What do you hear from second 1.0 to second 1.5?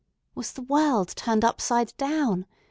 turned